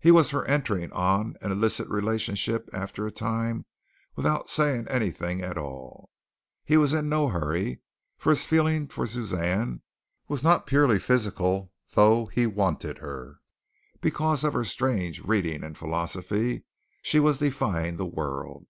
[0.00, 3.64] He was for entering on an illicit relationship after a time
[4.16, 6.10] without saying anything at all.
[6.64, 7.80] He was in no hurry,
[8.18, 9.82] for his feeling for Suzanne
[10.26, 13.38] was not purely physical, though he wanted her.
[14.00, 16.64] Because of her strange reading and philosophy,
[17.02, 18.66] she was defying the world.